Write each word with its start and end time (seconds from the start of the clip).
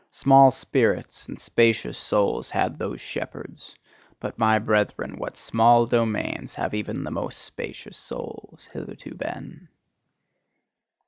Small 0.09 0.49
spirits 0.49 1.27
and 1.27 1.39
spacious 1.39 1.95
souls 1.95 2.49
had 2.49 2.79
those 2.79 2.99
shepherds: 2.99 3.75
but, 4.19 4.39
my 4.39 4.57
brethren, 4.57 5.19
what 5.19 5.37
small 5.37 5.85
domains 5.85 6.55
have 6.55 6.73
even 6.73 7.03
the 7.03 7.11
most 7.11 7.37
spacious 7.43 7.99
souls 7.99 8.67
hitherto 8.73 9.13
been! 9.13 9.67